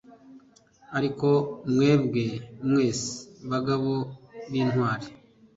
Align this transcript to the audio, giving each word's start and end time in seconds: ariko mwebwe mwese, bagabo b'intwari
ariko 0.97 1.27
mwebwe 1.71 2.25
mwese, 2.67 3.11
bagabo 3.49 3.93
b'intwari 4.51 5.07